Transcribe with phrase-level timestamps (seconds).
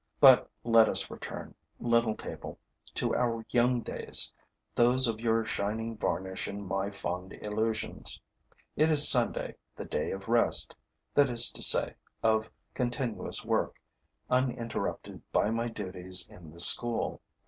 [0.19, 2.57] But let us return, little table,
[2.95, 4.33] to our young days;
[4.73, 8.19] those of your shining varnish and of my fond illusions.
[8.75, 10.75] It is Sunday, the day of rest,
[11.13, 11.93] that is to say,
[12.23, 13.75] of continuous work,
[14.27, 17.21] uninterrupted by my duties in the school.